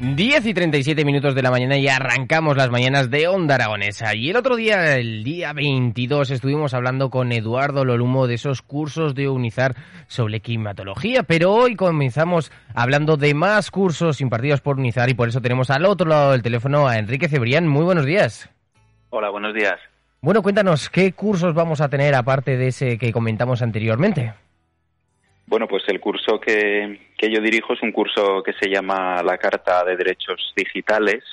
10 0.00 0.46
y 0.46 0.54
37 0.54 1.04
minutos 1.04 1.34
de 1.34 1.42
la 1.42 1.50
mañana 1.50 1.76
y 1.76 1.86
arrancamos 1.86 2.56
las 2.56 2.70
mañanas 2.70 3.10
de 3.10 3.28
Onda 3.28 3.56
Aragonesa. 3.56 4.14
Y 4.14 4.30
el 4.30 4.36
otro 4.36 4.56
día, 4.56 4.96
el 4.96 5.22
día 5.24 5.52
22, 5.52 6.30
estuvimos 6.30 6.72
hablando 6.72 7.10
con 7.10 7.32
Eduardo 7.32 7.84
Lolumo 7.84 8.26
de 8.26 8.36
esos 8.36 8.62
cursos 8.62 9.14
de 9.14 9.28
UNIZAR 9.28 9.76
sobre 10.06 10.40
climatología, 10.40 11.24
pero 11.24 11.52
hoy 11.52 11.76
comenzamos 11.76 12.50
hablando 12.74 13.18
de 13.18 13.34
más 13.34 13.70
cursos 13.70 14.22
impartidos 14.22 14.62
por 14.62 14.78
UNIZAR 14.78 15.10
y 15.10 15.14
por 15.14 15.28
eso 15.28 15.42
tenemos 15.42 15.68
al 15.68 15.84
otro 15.84 16.08
lado 16.08 16.32
del 16.32 16.40
teléfono 16.40 16.88
a 16.88 16.96
Enrique 16.96 17.28
Cebrián. 17.28 17.68
Muy 17.68 17.84
buenos 17.84 18.06
días. 18.06 18.48
Hola, 19.10 19.28
buenos 19.28 19.52
días. 19.52 19.78
Bueno, 20.22 20.40
cuéntanos, 20.42 20.88
¿qué 20.88 21.12
cursos 21.12 21.52
vamos 21.52 21.82
a 21.82 21.90
tener 21.90 22.14
aparte 22.14 22.56
de 22.56 22.68
ese 22.68 22.96
que 22.96 23.12
comentamos 23.12 23.60
anteriormente? 23.60 24.32
Bueno, 25.50 25.66
pues 25.66 25.82
el 25.88 25.98
curso 25.98 26.38
que, 26.38 27.10
yo 27.20 27.42
dirijo 27.42 27.72
es 27.72 27.82
un 27.82 27.90
curso 27.90 28.40
que 28.44 28.52
se 28.52 28.70
llama 28.70 29.20
la 29.24 29.36
Carta 29.36 29.82
de 29.84 29.96
Derechos 29.96 30.52
Digitales 30.56 31.24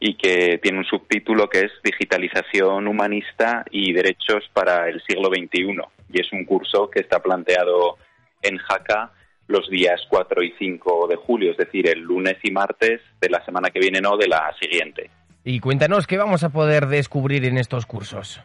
y 0.00 0.16
que 0.16 0.58
tiene 0.60 0.78
un 0.78 0.84
subtítulo 0.84 1.48
que 1.48 1.60
es 1.60 1.72
Digitalización 1.84 2.88
Humanista 2.88 3.64
y 3.70 3.92
Derechos 3.92 4.50
para 4.52 4.88
el 4.88 5.00
siglo 5.06 5.28
XXI. 5.28 5.80
Y 6.12 6.20
es 6.20 6.32
un 6.32 6.44
curso 6.44 6.90
que 6.90 7.02
está 7.02 7.20
planteado 7.20 7.98
en 8.42 8.58
Jaca 8.58 9.12
los 9.46 9.70
días 9.70 10.00
4 10.08 10.42
y 10.42 10.54
5 10.58 11.06
de 11.06 11.14
julio, 11.14 11.52
es 11.52 11.56
decir, 11.56 11.88
el 11.88 12.00
lunes 12.00 12.38
y 12.42 12.50
martes 12.50 13.00
de 13.20 13.30
la 13.30 13.44
semana 13.44 13.70
que 13.70 13.78
viene, 13.78 14.00
no 14.00 14.16
de 14.16 14.26
la 14.26 14.52
siguiente. 14.60 15.08
Y 15.44 15.60
cuéntanos, 15.60 16.08
¿qué 16.08 16.18
vamos 16.18 16.42
a 16.42 16.48
poder 16.48 16.88
descubrir 16.88 17.44
en 17.44 17.58
estos 17.58 17.86
cursos? 17.86 18.42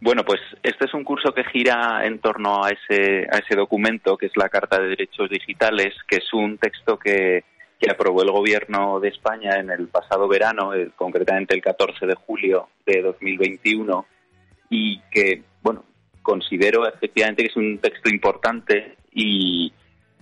Bueno, 0.00 0.24
pues 0.24 0.40
este 0.62 0.84
es 0.84 0.94
un 0.94 1.02
curso 1.02 1.32
que 1.32 1.42
gira 1.44 2.06
en 2.06 2.20
torno 2.20 2.64
a 2.64 2.70
ese, 2.70 3.56
documento, 3.56 4.16
que 4.16 4.26
es 4.26 4.36
la 4.36 4.48
Carta 4.48 4.80
de 4.80 4.90
Derechos 4.90 5.28
Digitales, 5.28 5.94
que 6.06 6.16
es 6.16 6.32
un 6.32 6.56
texto 6.58 6.98
que, 6.98 7.44
aprobó 7.90 8.22
el 8.22 8.30
Gobierno 8.30 9.00
de 9.00 9.08
España 9.08 9.56
en 9.58 9.70
el 9.70 9.88
pasado 9.88 10.28
verano, 10.28 10.74
eh, 10.74 10.90
concretamente 10.94 11.54
el 11.54 11.62
14 11.62 12.06
de 12.06 12.14
julio 12.14 12.68
de 12.86 13.02
2021, 13.02 14.06
y 14.70 15.00
que, 15.10 15.42
bueno, 15.62 15.84
considero 16.22 16.86
efectivamente 16.86 17.42
que 17.42 17.48
es 17.48 17.56
un 17.56 17.78
texto 17.78 18.08
importante 18.10 18.96
y, 19.12 19.72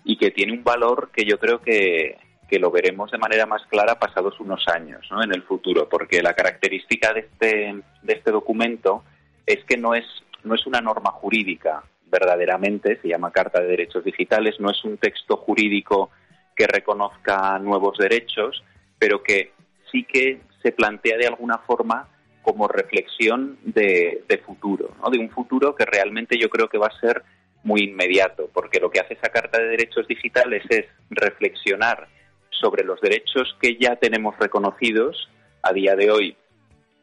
y 0.05 0.17
que 0.17 0.31
tiene 0.31 0.53
un 0.53 0.65
valor 0.65 1.11
que 1.13 1.25
yo 1.25 1.39
creo 1.39 1.61
que, 1.61 2.17
que 2.49 2.59
lo 2.59 2.71
veremos 2.71 3.11
de 3.11 3.19
manera 3.19 3.47
más 3.47 3.63
clara 3.67 3.99
pasados 3.99 4.39
unos 4.41 4.67
años, 4.69 5.07
¿no? 5.11 5.23
En 5.23 5.35
el 5.35 5.43
futuro, 5.43 5.89
porque 5.89 6.23
la 6.23 6.35
característica 6.35 7.13
de 7.13 7.21
este, 7.21 7.83
de 8.03 8.13
este 8.13 8.31
documento 8.31 9.03
es 9.47 9.65
que 9.65 9.77
no 9.77 9.95
es, 9.95 10.05
no 10.45 10.55
es 10.55 10.67
una 10.67 10.81
norma 10.81 11.11
jurídica 11.13 11.85
verdaderamente, 12.07 12.99
se 13.01 13.09
llama 13.09 13.33
Carta 13.33 13.61
de 13.61 13.69
Derechos 13.69 14.05
Digitales, 14.05 14.61
no 14.61 14.71
es 14.71 14.85
un 14.85 14.99
texto 14.99 15.37
jurídico 15.37 16.11
que 16.55 16.67
reconozca 16.67 17.59
nuevos 17.59 17.99
derechos, 17.99 18.65
pero 18.99 19.23
que 19.23 19.53
sí 19.91 20.05
que 20.05 20.41
se 20.63 20.73
plantea 20.73 21.19
de 21.19 21.27
alguna 21.27 21.59
forma 21.59 22.09
como 22.43 22.69
reflexión 22.69 23.59
de, 23.65 24.23
futuro, 24.45 24.95
¿no? 25.03 25.11
de 25.11 25.19
un 25.19 25.31
futuro 25.31 25.75
que 25.75 25.85
realmente 25.85 26.39
yo 26.39 26.49
creo 26.49 26.69
que 26.69 26.79
va 26.79 26.87
a 26.87 27.01
ser 27.01 27.25
muy 27.65 27.83
inmediato, 27.83 28.49
porque 28.53 28.79
lo 28.79 28.91
que 28.91 29.01
hace 29.01 29.15
esa 29.15 29.31
Carta 29.31 29.59
de 29.59 29.69
Derechos 29.69 30.07
Digitales 30.07 30.63
es 30.71 30.87
reflexionar 31.11 32.07
sobre 32.51 32.85
los 32.85 33.01
derechos 33.01 33.57
que 33.61 33.77
ya 33.77 33.97
tenemos 33.97 34.39
reconocidos 34.39 35.29
a 35.63 35.73
día 35.73 35.97
de 35.97 36.11
hoy 36.11 36.37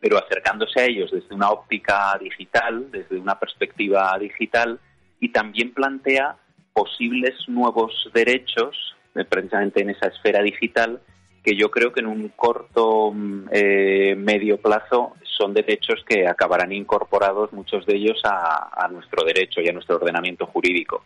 pero 0.04 0.18
acercándose 0.18 0.82
a 0.82 0.86
ellos 0.86 1.10
desde 1.12 1.34
una 1.34 1.50
óptica 1.50 2.20
digital, 2.20 2.92
desde 2.92 3.18
una 3.18 3.40
perspectiva 3.40 4.14
digital, 4.20 4.78
y 5.22 5.30
también 5.30 5.74
plantea 5.74 6.36
posibles 6.74 7.34
nuevos 7.48 8.10
derechos, 8.14 8.98
eh, 9.16 9.24
precisamente 9.24 9.82
en 9.82 9.92
esa 9.92 10.08
esfera 10.08 10.44
digital, 10.44 11.00
que 11.42 11.56
yo 11.56 11.72
creo 11.72 11.94
que 11.94 12.02
en 12.02 12.08
un 12.08 12.28
corto 12.36 13.14
mm, 13.14 13.48
eh, 13.54 14.16
medio 14.18 14.58
plazo 14.58 15.16
son 15.38 15.54
derechos 15.54 16.04
que 16.06 16.28
acabarán 16.28 16.74
incorporados 16.74 17.54
muchos 17.54 17.86
de 17.86 17.96
ellos 17.96 18.20
a 18.26 18.86
nuestro 18.92 19.24
derecho 19.24 19.62
y 19.62 19.70
a 19.70 19.72
nuestro 19.72 19.96
ordenamiento 19.96 20.46
jurídico. 20.48 21.02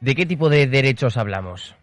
¿De 0.00 0.16
qué 0.16 0.26
tipo 0.26 0.48
de 0.48 0.66
derechos 0.66 1.16
hablamos? 1.16 1.76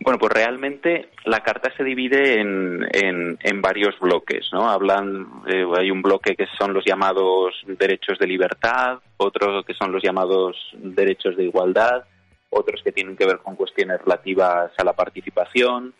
Bueno, 0.00 0.18
pues 0.18 0.32
realmente 0.32 1.10
la 1.24 1.40
carta 1.40 1.72
se 1.76 1.82
divide 1.82 2.40
en, 2.40 2.86
en, 2.92 3.60
varios 3.60 3.98
bloques, 3.98 4.48
¿no? 4.52 4.70
Hablan, 4.70 5.42
eh, 5.48 5.66
hay 5.76 5.90
un 5.90 6.02
bloque 6.02 6.36
que 6.36 6.46
son 6.56 6.72
los 6.72 6.84
llamados 6.84 7.54
derechos 7.66 8.18
de 8.18 8.26
libertad, 8.28 9.00
otro 9.16 9.64
que 9.64 9.74
son 9.74 9.90
los 9.90 10.02
llamados 10.02 10.56
derechos 10.74 11.36
de 11.36 11.44
igualdad, 11.44 12.04
otros 12.50 12.80
que 12.82 12.92
tienen 12.92 13.16
que 13.16 13.26
ver 13.26 13.38
con 13.38 13.56
cuestiones 13.56 14.00
relativas 14.00 14.70
a 14.78 14.84
la 14.84 14.92
participación, 14.92 15.92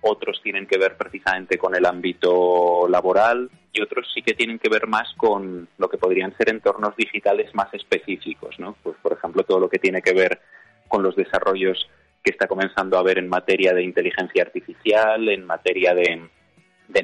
otros 0.00 0.40
tienen 0.42 0.66
que 0.66 0.78
ver 0.78 0.96
precisamente 0.96 1.56
con 1.56 1.74
el 1.74 1.86
ámbito 1.86 2.86
laboral 2.88 3.48
y 3.72 3.80
otros 3.80 4.10
sí 4.12 4.22
que 4.22 4.34
tienen 4.34 4.58
que 4.58 4.68
ver 4.68 4.88
más 4.88 5.14
con 5.16 5.68
lo 5.78 5.88
que 5.88 5.98
podrían 5.98 6.36
ser 6.36 6.50
entornos 6.50 6.96
digitales 6.96 7.54
más 7.54 7.72
específicos, 7.72 8.58
¿no? 8.58 8.76
Pues 8.82 8.96
por 9.00 9.12
ejemplo 9.12 9.44
todo 9.44 9.60
lo 9.60 9.68
que 9.68 9.78
tiene 9.78 10.02
que 10.02 10.14
ver 10.14 10.40
con 10.88 11.02
los 11.02 11.16
desarrollos 11.16 11.88
que 12.26 12.32
está 12.32 12.48
comenzando 12.48 12.96
a 12.96 13.00
haber 13.00 13.18
en 13.18 13.28
materia 13.28 13.72
de 13.72 13.84
inteligencia 13.84 14.42
artificial, 14.42 15.28
en 15.28 15.46
materia 15.46 15.94
de, 15.94 16.28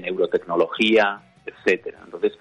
neurotecnología, 0.00 1.22
etcétera. 1.46 2.00
Entonces, 2.04 2.32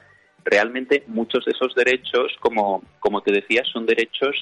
realmente 0.43 1.03
muchos 1.05 1.45
de 1.45 1.51
esos 1.51 1.75
derechos, 1.75 2.35
como, 2.39 2.83
como 2.99 3.21
te 3.21 3.31
decía, 3.31 3.61
son 3.71 3.85
derechos 3.85 4.35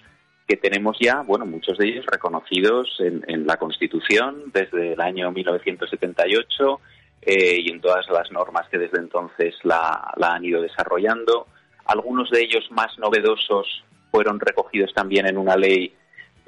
que 0.48 0.56
tenemos 0.56 0.96
ya, 1.02 1.22
bueno, 1.22 1.46
muchos 1.46 1.78
de 1.78 1.90
ellos 1.90 2.06
reconocidos 2.06 2.88
en, 3.00 3.46
la 3.46 3.58
Constitución 3.58 4.46
desde 4.54 4.94
el 4.94 5.02
año 5.02 5.32
1978 5.32 6.80
eh, 7.22 7.58
y 7.60 7.70
en 7.70 7.82
todas 7.82 8.08
las 8.10 8.32
normas 8.32 8.70
que 8.70 8.78
desde 8.78 9.00
entonces 9.00 9.54
la, 9.64 10.14
la 10.16 10.36
han 10.36 10.46
ido 10.46 10.62
desarrollando. 10.62 11.48
Algunos 11.86 12.32
de 12.32 12.42
ellos 12.42 12.66
más 12.72 12.98
novedosos 13.00 13.84
fueron 14.12 14.40
recogidos 14.40 14.94
también 14.94 15.28
en 15.28 15.38
una 15.38 15.58
ley 15.58 15.94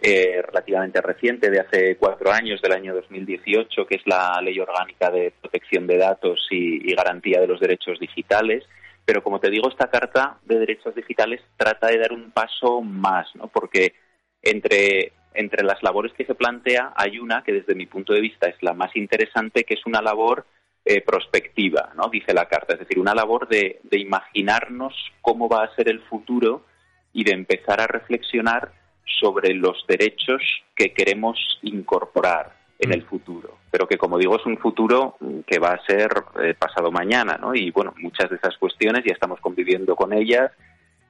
eh, 0.04 0.42
relativamente 0.42 1.00
reciente, 1.00 1.52
de 1.52 1.60
hace 1.60 1.96
cuatro 1.98 2.32
años, 2.32 2.60
del 2.60 2.72
año 2.72 2.96
2018, 2.96 3.86
que 3.86 3.98
es 3.98 4.02
la 4.08 4.42
Ley 4.42 4.60
Orgánica 4.60 5.12
de 5.12 5.32
Protección 5.40 5.86
de 5.86 5.98
Datos 5.98 6.48
y, 6.50 6.92
Garantía 6.96 7.40
de 7.40 7.46
los 7.46 7.60
Derechos 7.60 8.00
Digitales. 8.00 8.64
Pero 9.06 9.22
como 9.22 9.40
te 9.40 9.52
digo, 9.52 9.70
esta 9.70 9.92
Carta 9.92 10.40
de 10.44 10.58
Derechos 10.58 10.96
Digitales 10.96 11.42
trata 11.56 11.88
de 11.88 12.00
dar 12.00 12.14
un 12.14 12.32
paso 12.32 12.82
más, 12.82 13.28
¿no? 13.36 13.48
porque 13.48 13.94
entre, 14.42 15.14
entre 15.36 15.64
las 15.64 15.84
labores 15.84 16.14
que 16.14 16.26
se 16.26 16.34
plantea 16.34 16.94
hay 16.96 17.20
una 17.20 17.44
que 17.44 17.54
desde 17.54 17.76
mi 17.76 17.86
punto 17.86 18.14
de 18.14 18.22
vista 18.22 18.48
es 18.48 18.56
la 18.62 18.74
más 18.74 18.96
interesante, 18.96 19.66
que 19.66 19.76
es 19.76 19.86
una 19.86 20.02
labor 20.02 20.48
eh, 20.84 21.02
prospectiva, 21.02 21.92
¿no? 21.96 22.10
dice 22.10 22.34
la 22.34 22.48
Carta, 22.48 22.74
es 22.74 22.80
decir, 22.80 22.98
una 22.98 23.14
labor 23.14 23.48
de, 23.48 23.80
de 23.84 24.00
imaginarnos 24.00 24.96
cómo 25.22 25.48
va 25.48 25.64
a 25.64 25.76
ser 25.76 25.90
el 25.90 26.02
futuro 26.02 26.66
y 27.14 27.24
de 27.24 27.34
empezar 27.34 27.82
a 27.82 27.88
reflexionar 27.88 28.81
sobre 29.06 29.54
los 29.54 29.86
derechos 29.88 30.42
que 30.76 30.94
queremos 30.94 31.60
incorporar 31.64 32.54
en 32.80 32.90
mm. 32.90 32.94
el 32.94 33.04
futuro, 33.04 33.58
pero 33.70 33.88
que 33.88 33.98
como 33.98 34.18
digo 34.18 34.36
es 34.36 34.46
un 34.46 34.58
futuro 34.58 35.18
que 35.46 35.60
va 35.60 35.70
a 35.70 35.86
ser 35.86 36.10
eh, 36.42 36.56
pasado 36.58 36.92
mañana, 36.92 37.38
¿no? 37.38 37.54
Y 37.54 37.72
bueno, 37.72 37.94
muchas 38.00 38.30
de 38.30 38.38
esas 38.38 38.58
cuestiones 38.58 39.04
ya 39.06 39.14
estamos 39.14 39.40
conviviendo 39.40 39.96
con 39.96 40.14
ellas, 40.14 40.52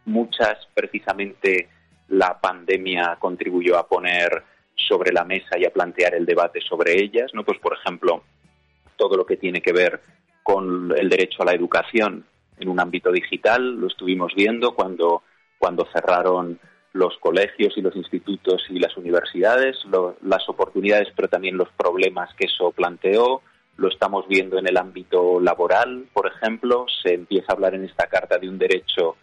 muchas 0.06 0.58
precisamente 0.74 1.70
la 2.10 2.40
pandemia 2.40 3.18
contribuyó 3.20 3.78
a 3.78 3.88
poner 3.88 4.44
sobre 4.76 5.14
la 5.14 5.24
mesa 5.24 5.58
y 5.58 5.66
a 5.66 5.72
plantear 5.72 6.16
el 6.16 6.26
debate 6.26 6.60
sobre 6.62 7.02
ellas, 7.02 7.32
¿no? 7.34 7.44
Pues 7.44 7.60
por 7.60 7.78
ejemplo, 7.78 8.24
todo 8.98 9.16
lo 9.16 9.26
que 9.26 9.38
tiene 9.38 9.62
que 9.62 9.72
ver 9.72 10.02
con 10.44 10.94
el 10.98 11.10
derecho 11.10 11.44
a 11.44 11.46
la 11.46 11.54
educación 11.54 12.26
en 12.60 12.70
un 12.70 12.80
ámbito 12.80 13.12
digital. 13.12 13.80
Lo 13.80 13.88
estuvimos 13.88 14.34
viendo 14.36 14.76
cuando, 14.76 15.24
cuando 15.58 15.88
cerraron 15.94 16.60
los 16.94 17.18
colegios 17.20 17.74
y 17.78 17.82
los 17.82 17.96
institutos 17.96 18.64
y 18.70 18.80
las 18.80 18.96
universidades, 18.98 19.78
las 20.22 20.50
oportunidades, 20.50 21.08
pero 21.16 21.30
también 21.30 21.58
los 21.58 21.70
problemas 21.78 22.34
que 22.36 22.46
eso 22.46 22.72
planteó. 22.72 23.42
Lo 23.78 23.88
estamos 23.88 24.28
viendo 24.28 24.60
en 24.60 24.68
el 24.68 24.78
ámbito 24.78 25.40
laboral, 25.40 26.06
por 26.14 26.28
ejemplo. 26.28 26.86
Se 27.02 27.14
empieza 27.14 27.48
a 27.50 27.56
hablar 27.56 27.76
en 27.76 27.86
esta 27.86 28.08
carta 28.08 28.38
de 28.38 28.50
un 28.50 28.58
derecho 28.58 29.16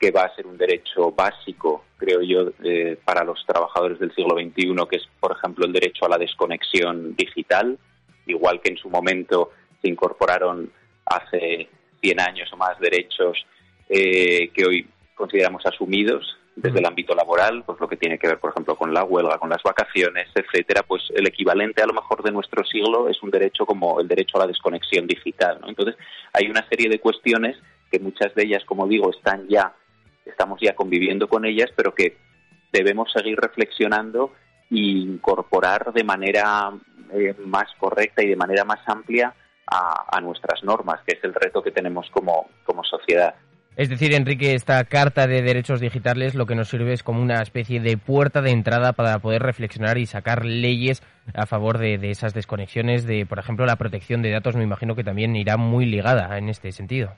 que 0.00 0.10
va 0.10 0.22
a 0.22 0.34
ser 0.34 0.48
un 0.48 0.58
derecho 0.58 1.12
básico, 1.12 1.84
creo 1.96 2.22
yo, 2.22 2.50
eh, 2.64 2.98
para 3.04 3.22
los 3.22 3.46
trabajadores 3.46 4.00
del 4.00 4.12
siglo 4.12 4.34
XXI, 4.34 4.74
que 4.90 4.96
es, 4.96 5.08
por 5.20 5.36
ejemplo, 5.36 5.64
el 5.64 5.72
derecho 5.72 6.04
a 6.04 6.08
la 6.08 6.18
desconexión 6.18 7.14
digital, 7.14 7.78
igual 8.26 8.60
que 8.60 8.72
en 8.72 8.78
su 8.78 8.90
momento 8.90 9.50
se 9.80 9.88
incorporaron 9.88 10.72
hace 11.06 11.68
100 12.00 12.20
años 12.20 12.52
o 12.52 12.56
más 12.56 12.78
derechos 12.80 13.46
eh, 13.88 14.50
que 14.52 14.66
hoy 14.66 14.88
consideramos 15.14 15.64
asumidos 15.66 16.36
desde 16.54 16.80
el 16.80 16.86
ámbito 16.86 17.14
laboral, 17.14 17.64
pues 17.64 17.80
lo 17.80 17.88
que 17.88 17.96
tiene 17.96 18.18
que 18.18 18.28
ver, 18.28 18.38
por 18.38 18.50
ejemplo, 18.50 18.76
con 18.76 18.92
la 18.92 19.04
huelga, 19.04 19.38
con 19.38 19.48
las 19.48 19.62
vacaciones, 19.62 20.28
etcétera, 20.34 20.82
pues 20.86 21.02
el 21.14 21.26
equivalente 21.26 21.82
a 21.82 21.86
lo 21.86 21.94
mejor 21.94 22.22
de 22.22 22.30
nuestro 22.30 22.64
siglo 22.64 23.08
es 23.08 23.22
un 23.22 23.30
derecho 23.30 23.64
como 23.64 24.00
el 24.00 24.08
derecho 24.08 24.36
a 24.36 24.40
la 24.40 24.46
desconexión 24.46 25.06
digital, 25.06 25.58
¿no? 25.60 25.68
Entonces, 25.68 25.96
hay 26.32 26.50
una 26.50 26.66
serie 26.68 26.90
de 26.90 27.00
cuestiones 27.00 27.56
que 27.90 27.98
muchas 27.98 28.34
de 28.34 28.44
ellas, 28.44 28.64
como 28.64 28.86
digo, 28.86 29.10
están 29.10 29.48
ya 29.48 29.74
estamos 30.24 30.60
ya 30.60 30.74
conviviendo 30.74 31.28
con 31.28 31.44
ellas, 31.44 31.70
pero 31.76 31.94
que 31.94 32.16
debemos 32.72 33.10
seguir 33.12 33.38
reflexionando 33.38 34.32
e 34.70 34.78
incorporar 34.78 35.92
de 35.92 36.04
manera 36.04 36.70
eh, 37.12 37.34
más 37.44 37.68
correcta 37.78 38.22
y 38.22 38.28
de 38.28 38.36
manera 38.36 38.64
más 38.64 38.80
amplia 38.86 39.34
a, 39.66 40.20
nuestras 40.20 40.62
normas, 40.64 41.00
que 41.06 41.16
es 41.16 41.24
el 41.24 41.32
reto 41.32 41.62
que 41.62 41.70
tenemos 41.70 42.10
como, 42.10 42.50
como 42.64 42.84
sociedad. 42.84 43.34
Es 43.74 43.88
decir, 43.88 44.12
Enrique, 44.12 44.54
esta 44.54 44.84
Carta 44.84 45.26
de 45.26 45.40
Derechos 45.40 45.80
Digitales 45.80 46.34
lo 46.34 46.44
que 46.44 46.54
nos 46.54 46.68
sirve 46.68 46.92
es 46.92 47.02
como 47.02 47.22
una 47.22 47.40
especie 47.40 47.80
de 47.80 47.96
puerta 47.96 48.42
de 48.42 48.50
entrada 48.50 48.92
para 48.92 49.18
poder 49.20 49.42
reflexionar 49.42 49.96
y 49.96 50.04
sacar 50.04 50.44
leyes 50.44 51.02
a 51.32 51.46
favor 51.46 51.78
de, 51.78 51.96
de, 51.96 52.10
esas 52.10 52.34
desconexiones, 52.34 53.06
de, 53.06 53.24
por 53.24 53.38
ejemplo, 53.38 53.64
la 53.64 53.76
protección 53.76 54.20
de 54.20 54.30
datos, 54.30 54.56
me 54.56 54.64
imagino 54.64 54.94
que 54.94 55.04
también 55.04 55.34
irá 55.36 55.56
muy 55.56 55.86
ligada 55.86 56.36
en 56.36 56.50
este 56.50 56.70
sentido. 56.70 57.14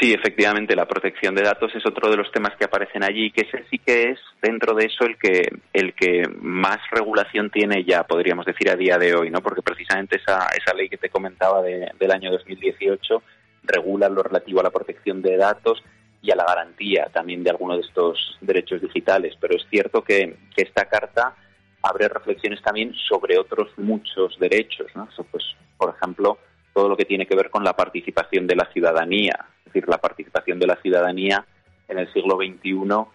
Sí, 0.00 0.12
efectivamente, 0.12 0.76
la 0.76 0.86
protección 0.86 1.34
de 1.34 1.42
datos 1.42 1.74
es 1.74 1.86
otro 1.86 2.10
de 2.10 2.18
los 2.18 2.30
temas 2.30 2.54
que 2.58 2.64
aparecen 2.66 3.02
allí, 3.02 3.30
que 3.30 3.46
ese 3.46 3.64
sí 3.70 3.78
que 3.78 4.10
es 4.10 4.18
dentro 4.42 4.74
de 4.74 4.86
eso 4.86 5.06
el 5.06 5.16
que 5.16 5.48
el 5.72 5.94
que 5.94 6.22
más 6.42 6.78
regulación 6.90 7.48
tiene 7.48 7.82
ya, 7.82 8.02
podríamos 8.02 8.44
decir 8.44 8.68
a 8.68 8.76
día 8.76 8.98
de 8.98 9.14
hoy, 9.14 9.30
¿no? 9.30 9.40
Porque 9.40 9.62
precisamente 9.62 10.18
esa 10.18 10.48
esa 10.48 10.74
ley 10.74 10.90
que 10.90 10.98
te 10.98 11.08
comentaba 11.08 11.62
del 11.62 12.10
año 12.10 12.30
2018 12.30 13.22
regula 13.66 14.08
lo 14.08 14.22
relativo 14.22 14.60
a 14.60 14.64
la 14.64 14.70
protección 14.70 15.22
de 15.22 15.36
datos 15.36 15.82
y 16.22 16.30
a 16.30 16.36
la 16.36 16.44
garantía 16.44 17.08
también 17.12 17.44
de 17.44 17.50
algunos 17.50 17.78
de 17.78 17.86
estos 17.86 18.38
derechos 18.40 18.80
digitales. 18.80 19.34
Pero 19.40 19.56
es 19.56 19.66
cierto 19.70 20.02
que, 20.02 20.36
esta 20.56 20.86
carta 20.86 21.34
abre 21.82 22.08
reflexiones 22.08 22.62
también 22.62 22.94
sobre 23.08 23.38
otros 23.38 23.70
muchos 23.76 24.38
derechos, 24.38 24.86
¿no? 24.94 25.08
pues, 25.30 25.44
por 25.76 25.94
ejemplo, 25.94 26.38
todo 26.72 26.88
lo 26.88 26.96
que 26.96 27.04
tiene 27.04 27.26
que 27.26 27.36
ver 27.36 27.50
con 27.50 27.62
la 27.62 27.74
participación 27.74 28.46
de 28.46 28.56
la 28.56 28.70
ciudadanía, 28.72 29.46
es 29.60 29.72
decir, 29.72 29.88
la 29.88 29.98
participación 29.98 30.58
de 30.58 30.66
la 30.66 30.76
ciudadanía 30.76 31.46
en 31.88 31.98
el 31.98 32.12
siglo 32.12 32.36
XXI, 32.36 33.06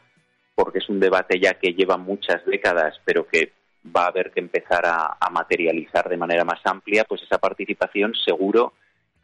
porque 0.55 0.79
es 0.79 0.89
un 0.89 0.99
debate 0.99 1.39
ya 1.39 1.55
que 1.55 1.73
lleva 1.73 1.97
muchas 1.97 2.45
décadas, 2.45 2.99
pero 3.03 3.27
que 3.27 3.53
va 3.85 4.03
a 4.05 4.07
haber 4.07 4.31
que 4.31 4.39
empezar 4.39 4.85
a, 4.85 5.17
materializar 5.31 6.09
de 6.09 6.17
manera 6.17 6.43
más 6.43 6.59
amplia, 6.65 7.05
pues 7.07 7.21
esa 7.23 7.37
participación 7.37 8.13
seguro 8.25 8.73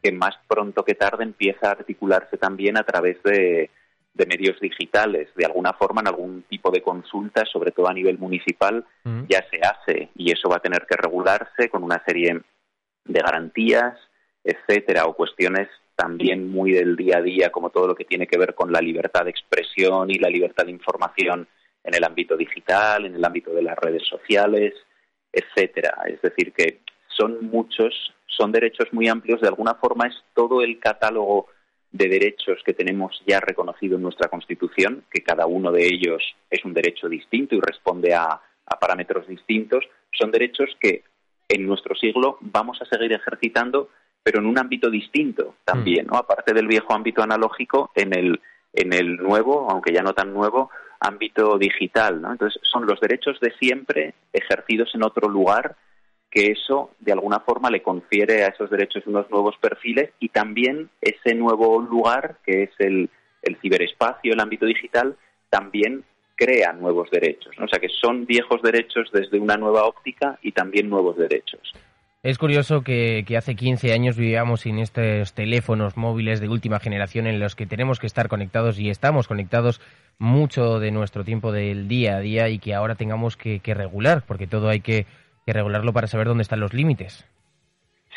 que 0.08 0.14
más 0.14 0.36
pronto 0.48 0.86
que 0.86 0.96
tarde 0.96 1.26
empieza 1.26 1.68
a 1.68 1.72
articularse 1.72 2.38
también 2.38 2.78
a 2.78 2.84
través 2.84 3.22
de, 3.24 3.70
medios 4.26 4.60
digitales. 4.60 5.30
De 5.36 5.46
alguna 5.46 5.74
forma, 5.74 6.02
en 6.02 6.08
algún 6.08 6.44
tipo 6.50 6.72
de 6.72 6.82
consulta, 6.82 7.46
sobre 7.46 7.72
todo 7.72 7.88
a 7.88 7.94
nivel 7.94 8.18
municipal, 8.18 8.84
mm. 9.04 9.26
ya 9.30 9.46
se 9.52 9.60
hace 9.62 10.10
y 10.16 10.32
eso 10.32 10.50
va 10.50 10.56
a 10.56 10.62
tener 10.62 10.88
que 10.90 10.98
regularse 10.98 11.70
con 11.70 11.84
una 11.84 12.02
serie 12.04 12.42
de 13.06 13.20
garantías, 13.20 13.96
etcétera, 14.44 15.06
o 15.06 15.14
cuestiones 15.14 15.68
también 15.96 16.50
muy 16.50 16.72
del 16.72 16.96
día 16.96 17.18
a 17.18 17.22
día, 17.22 17.52
como 17.52 17.70
todo 17.70 17.88
lo 17.88 17.96
que 17.96 18.06
tiene 18.06 18.26
que 18.26 18.40
ver 18.40 18.56
con 18.56 18.72
la 18.72 18.80
libertad 18.80 19.26
de 19.26 19.32
expresión 19.32 20.10
y 20.10 20.16
la 20.16 20.30
libertad 20.30 20.66
de 20.66 20.72
información 20.72 21.48
en 21.84 21.94
el 21.94 22.04
ámbito 22.04 22.36
digital, 22.36 23.06
en 23.06 23.16
el 23.16 23.24
ámbito 23.24 23.52
de 23.52 23.62
las 23.62 23.78
redes 23.78 24.04
sociales, 24.08 24.74
etcétera. 25.32 25.96
Es 26.08 26.22
decir, 26.22 26.54
que 26.54 26.80
son 27.18 27.50
muchos, 27.50 28.14
son 28.28 28.52
derechos 28.52 28.88
muy 28.92 29.08
amplios, 29.08 29.42
de 29.42 29.48
alguna 29.48 29.76
forma 29.76 30.08
es 30.08 30.16
todo 30.34 30.62
el 30.62 30.80
catálogo 30.80 31.48
de 31.92 32.08
derechos 32.10 32.62
que 32.66 32.74
tenemos 32.74 33.22
ya 33.26 33.40
reconocido 33.40 33.96
en 33.96 34.04
nuestra 34.04 34.30
Constitución, 34.30 35.04
que 35.12 35.24
cada 35.24 35.46
uno 35.46 35.72
de 35.72 35.86
ellos 35.86 36.22
es 36.50 36.64
un 36.64 36.74
derecho 36.74 37.10
distinto 37.10 37.56
y 37.56 37.62
responde 37.62 38.14
a, 38.14 38.42
a 38.66 38.80
parámetros 38.80 39.28
distintos, 39.28 39.84
son 40.12 40.32
derechos 40.32 40.70
que 40.80 41.04
en 41.50 41.66
nuestro 41.66 41.96
siglo 41.96 42.38
vamos 42.42 42.82
a 42.82 42.86
seguir 42.86 43.14
ejercitando 43.14 43.90
pero 44.28 44.40
en 44.42 44.46
un 44.48 44.60
ámbito 44.60 44.90
distinto 44.90 45.56
también, 45.64 46.06
mm. 46.06 46.10
¿no? 46.10 46.18
Aparte 46.18 46.54
del 46.54 46.68
viejo 46.68 46.94
ámbito 46.94 47.24
analógico, 47.24 47.92
en 47.96 48.14
el, 48.14 48.42
en 48.74 48.92
el 48.92 49.16
nuevo, 49.16 49.72
aunque 49.72 49.94
ya 49.94 50.02
no 50.02 50.14
tan 50.14 50.34
nuevo, 50.34 50.70
ámbito 51.00 51.58
digital, 51.58 52.22
¿no? 52.22 52.34
Entonces, 52.34 52.62
son 52.70 52.86
los 52.86 53.00
derechos 53.00 53.40
de 53.40 53.54
siempre 53.58 54.16
ejercidos 54.34 54.94
en 54.96 55.06
otro 55.06 55.30
lugar 55.30 55.78
que 56.30 56.52
eso, 56.52 56.92
de 57.00 57.14
alguna 57.14 57.40
forma, 57.40 57.70
le 57.70 57.82
confiere 57.82 58.44
a 58.44 58.48
esos 58.48 58.70
derechos 58.70 59.08
unos 59.08 59.30
nuevos 59.30 59.56
perfiles 59.58 60.12
y 60.20 60.30
también 60.30 60.90
ese 61.02 61.36
nuevo 61.36 61.80
lugar, 61.80 62.38
que 62.46 62.64
es 62.64 62.72
el, 62.80 63.10
el 63.44 63.58
ciberespacio, 63.62 64.34
el 64.34 64.40
ámbito 64.40 64.66
digital, 64.66 65.16
también 65.50 66.04
crea 66.36 66.74
nuevos 66.74 67.10
derechos. 67.10 67.54
¿no? 67.58 67.66
O 67.66 67.68
sea 67.68 67.80
que 67.80 67.90
son 67.90 68.26
viejos 68.26 68.62
derechos 68.62 69.10
desde 69.12 69.40
una 69.40 69.58
nueva 69.58 69.86
óptica 69.86 70.38
y 70.42 70.52
también 70.52 70.90
nuevos 70.90 71.18
derechos. 71.18 71.74
Es 72.24 72.38
curioso 72.38 72.82
que, 72.82 73.24
hace 73.38 73.56
15 73.56 73.94
años 73.94 74.18
vivíamos 74.18 74.62
sin 74.62 74.80
estos 74.80 75.34
teléfonos 75.34 75.96
móviles 75.98 76.42
de 76.42 76.50
última 76.50 76.80
generación 76.80 77.28
en 77.28 77.40
los 77.40 77.56
que 77.56 77.68
tenemos 77.68 78.00
que 78.00 78.08
estar 78.08 78.28
conectados 78.28 78.80
y 78.80 78.90
estamos 78.90 79.28
conectados 79.28 79.80
mucho 80.18 80.80
de 80.80 80.92
nuestro 80.92 81.24
tiempo 81.24 81.52
del 81.52 81.88
día 81.88 82.18
a 82.18 82.20
día 82.20 82.50
y 82.50 82.60
que 82.60 82.74
ahora 82.74 82.96
tengamos 82.96 83.38
que, 83.38 83.62
regular, 83.64 84.24
porque 84.28 84.48
todo 84.48 84.68
hay 84.68 84.82
que, 84.82 85.06
regularlo 85.54 85.94
para 85.94 86.08
saber 86.08 86.28
dónde 86.28 86.44
están 86.44 86.60
los 86.60 86.74
límites. 86.74 87.26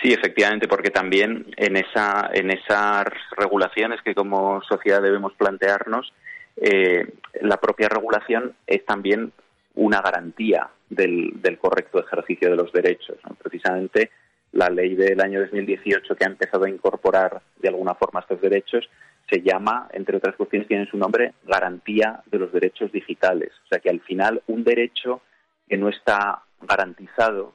Sí, 0.02 0.12
efectivamente, 0.12 0.66
porque 0.66 0.90
también 0.90 1.46
en, 1.56 1.76
esa, 1.76 2.30
en 2.32 2.50
esas 2.50 3.04
regulaciones 3.36 4.00
que 4.02 4.14
como 4.14 4.62
sociedad 4.62 5.02
debemos 5.02 5.34
plantearnos, 5.34 6.12
eh, 6.56 7.06
la 7.42 7.58
propia 7.58 7.88
regulación 7.88 8.54
es 8.66 8.84
también 8.86 9.32
una 9.74 10.00
garantía 10.00 10.68
del, 10.88 11.58
correcto 11.60 12.00
ejercicio 12.00 12.50
de 12.50 12.56
los 12.56 12.72
derechos. 12.72 13.18
Precisamente 13.42 14.10
la 14.52 14.68
ley 14.68 14.94
del 14.94 15.20
año 15.20 15.40
2018 15.40 16.16
que 16.16 16.24
ha 16.24 16.28
empezado 16.28 16.64
a 16.64 16.70
incorporar 16.70 17.40
de 17.58 17.68
alguna 17.68 17.94
forma 17.94 18.20
estos 18.20 18.40
derechos 18.40 18.88
se 19.28 19.42
llama, 19.42 19.86
entre 19.92 20.16
otras 20.16 20.34
cuestiones, 20.34 20.66
tiene 20.66 20.86
su 20.86 20.96
nombre 20.96 21.34
garantía 21.46 22.20
de 22.26 22.38
los 22.38 22.52
derechos 22.52 22.90
digitales. 22.90 23.52
O 23.64 23.68
sea 23.68 23.78
que 23.78 23.88
al 23.88 24.00
final 24.00 24.42
un 24.48 24.64
derecho 24.64 25.22
que 25.68 25.76
no 25.76 25.88
está 25.88 26.42
garantizado, 26.62 27.54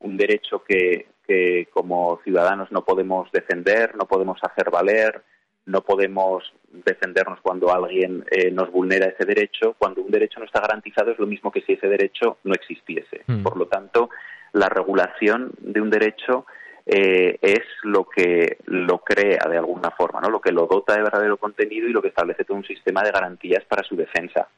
un 0.00 0.16
derecho 0.16 0.62
que, 0.62 1.08
que 1.26 1.68
como 1.72 2.20
ciudadanos 2.24 2.70
no 2.70 2.84
podemos 2.84 3.30
defender, 3.32 3.94
no 3.96 4.06
podemos 4.06 4.38
hacer 4.42 4.70
valer, 4.70 5.22
no 5.66 5.82
podemos 5.82 6.44
defendernos 6.70 7.40
cuando 7.40 7.72
alguien 7.74 8.24
eh, 8.30 8.50
nos 8.50 8.70
vulnera 8.70 9.06
ese 9.06 9.24
derecho. 9.24 9.74
Cuando 9.76 10.00
un 10.00 10.10
derecho 10.10 10.38
no 10.38 10.46
está 10.46 10.60
garantizado 10.60 11.10
es 11.10 11.18
lo 11.18 11.26
mismo 11.26 11.50
que 11.50 11.62
si 11.62 11.72
ese 11.72 11.88
derecho 11.88 12.38
no 12.44 12.54
existiese. 12.54 13.22
Hmm. 13.26 13.42
Por 13.42 13.56
lo 13.56 13.66
tanto, 13.66 14.08
la 14.52 14.68
regulación 14.68 15.52
de 15.58 15.80
un 15.80 15.90
derecho 15.90 16.46
eh, 16.86 17.36
es 17.42 17.64
lo 17.82 18.04
que 18.04 18.58
lo 18.66 18.98
crea 18.98 19.48
de 19.50 19.58
alguna 19.58 19.90
forma, 19.90 20.20
¿no? 20.20 20.30
lo 20.30 20.40
que 20.40 20.52
lo 20.52 20.66
dota 20.66 20.94
de 20.94 21.02
verdadero 21.02 21.36
contenido 21.36 21.88
y 21.88 21.92
lo 21.92 22.00
que 22.00 22.08
establece 22.08 22.44
todo 22.44 22.56
un 22.56 22.64
sistema 22.64 23.02
de 23.02 23.10
garantías 23.10 23.64
para 23.64 23.82
su 23.82 23.96
defensa. 23.96 24.48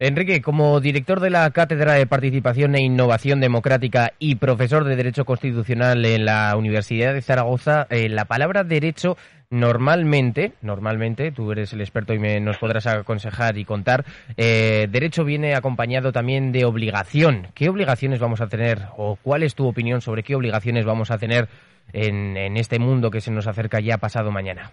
Enrique, 0.00 0.42
como 0.42 0.78
director 0.78 1.18
de 1.18 1.28
la 1.28 1.50
Cátedra 1.50 1.94
de 1.94 2.06
Participación 2.06 2.76
e 2.76 2.80
Innovación 2.80 3.40
Democrática 3.40 4.12
y 4.20 4.36
profesor 4.36 4.84
de 4.84 4.94
Derecho 4.94 5.24
Constitucional 5.24 6.04
en 6.04 6.24
la 6.24 6.54
Universidad 6.56 7.12
de 7.12 7.20
Zaragoza, 7.20 7.88
eh, 7.90 8.08
la 8.08 8.26
palabra 8.26 8.62
derecho 8.62 9.16
normalmente, 9.50 10.52
normalmente, 10.62 11.32
tú 11.32 11.50
eres 11.50 11.72
el 11.72 11.80
experto 11.80 12.14
y 12.14 12.20
me, 12.20 12.38
nos 12.38 12.58
podrás 12.58 12.86
aconsejar 12.86 13.58
y 13.58 13.64
contar, 13.64 14.04
eh, 14.36 14.86
derecho 14.88 15.24
viene 15.24 15.56
acompañado 15.56 16.12
también 16.12 16.52
de 16.52 16.64
obligación. 16.64 17.48
¿Qué 17.54 17.68
obligaciones 17.68 18.20
vamos 18.20 18.40
a 18.40 18.46
tener 18.46 18.82
o 18.96 19.16
cuál 19.20 19.42
es 19.42 19.56
tu 19.56 19.66
opinión 19.66 20.00
sobre 20.00 20.22
qué 20.22 20.36
obligaciones 20.36 20.84
vamos 20.84 21.10
a 21.10 21.18
tener 21.18 21.48
en, 21.92 22.36
en 22.36 22.56
este 22.56 22.78
mundo 22.78 23.10
que 23.10 23.20
se 23.20 23.32
nos 23.32 23.48
acerca 23.48 23.80
ya 23.80 23.98
pasado 23.98 24.30
mañana? 24.30 24.70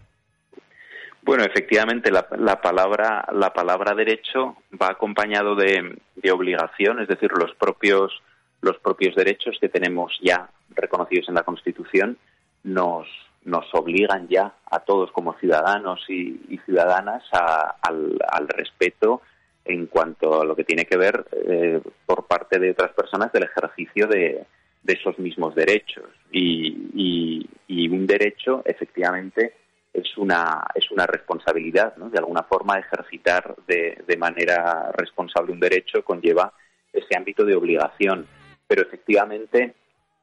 Bueno, 1.25 1.44
efectivamente, 1.44 2.12
la, 2.12 2.62
palabra 2.62 3.25
la 3.34 3.51
palabra 3.51 3.96
derecho 3.96 4.58
va 4.79 4.91
acompañado 4.91 5.55
de, 5.55 5.98
obligación, 6.32 7.00
es 7.00 7.08
decir, 7.08 7.32
los 7.32 7.55
propios 7.55 8.22
los 8.62 8.77
propios 8.77 9.15
derechos 9.15 9.58
que 9.60 9.67
tenemos 9.67 10.15
ya 10.22 10.48
reconocidos 10.75 11.27
en 11.29 11.36
la 11.36 11.41
Constitución 11.41 12.17
nos, 12.63 13.08
nos 13.44 13.65
obligan 13.74 14.27
ya 14.27 14.53
a 14.70 14.79
todos 14.82 15.12
como 15.12 15.34
ciudadanos 15.39 16.00
y, 16.10 16.60
ciudadanas 16.63 17.24
al, 17.32 18.48
respeto 18.48 19.24
en 19.65 19.88
cuanto 19.88 20.41
a 20.41 20.46
lo 20.46 20.55
que 20.55 20.63
tiene 20.63 20.86
que 20.86 20.98
ver 20.98 21.25
eh, 21.48 21.82
por 22.05 22.27
parte 22.27 22.60
de 22.60 22.72
otras 22.72 22.91
personas 22.91 23.32
del 23.32 23.46
ejercicio 23.46 24.05
de, 24.08 24.46
esos 24.86 25.17
mismos 25.17 25.55
derechos. 25.55 26.05
Y, 26.32 27.50
un 27.89 28.08
derecho, 28.08 28.62
efectivamente, 28.65 29.53
es 29.96 30.18
una, 30.18 30.66
es 30.75 30.92
una 30.92 31.06
responsabilidad, 31.06 31.96
¿no? 31.98 32.10
De 32.10 32.18
alguna 32.18 32.44
forma, 32.44 32.78
ejercitar 32.78 33.56
de, 33.66 34.04
de 34.06 34.18
manera 34.18 34.92
responsable 34.92 35.54
un 35.54 35.60
derecho 35.60 36.04
conlleva 36.04 36.52
ese 36.92 37.18
ámbito 37.18 37.46
de 37.46 37.56
obligación. 37.56 38.28
Pero 38.68 38.82
efectivamente, 38.82 39.74